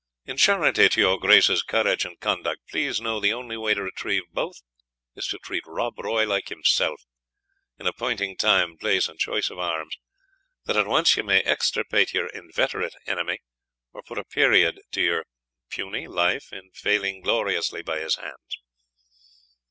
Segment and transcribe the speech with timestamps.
[0.25, 4.23] "In charity to your Grace's couradge and conduct, please know, the only way to retrive
[4.33, 4.55] both
[5.15, 7.03] is to treat Rob Roy like himself,
[7.77, 9.95] in appointing tyme, place, and choice of arms,
[10.65, 13.41] that at once you may extirpate your inveterate enemy,
[13.93, 15.23] or put a period to your
[15.69, 18.57] punny (puny?) life in falling gloriously by his hands.